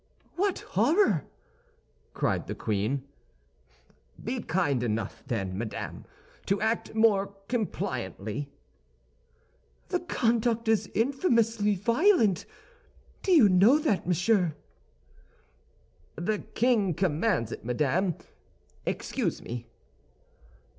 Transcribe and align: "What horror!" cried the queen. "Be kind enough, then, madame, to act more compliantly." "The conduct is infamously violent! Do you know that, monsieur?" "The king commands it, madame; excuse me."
"What 0.35 0.57
horror!" 0.69 1.25
cried 2.15 2.47
the 2.47 2.55
queen. 2.55 3.03
"Be 4.23 4.41
kind 4.41 4.81
enough, 4.81 5.23
then, 5.27 5.55
madame, 5.55 6.05
to 6.47 6.59
act 6.59 6.95
more 6.95 7.35
compliantly." 7.47 8.49
"The 9.89 9.99
conduct 9.99 10.67
is 10.67 10.89
infamously 10.95 11.75
violent! 11.75 12.47
Do 13.21 13.31
you 13.31 13.47
know 13.47 13.77
that, 13.77 14.07
monsieur?" 14.07 14.55
"The 16.15 16.39
king 16.39 16.95
commands 16.95 17.51
it, 17.51 17.63
madame; 17.63 18.15
excuse 18.87 19.39
me." 19.43 19.67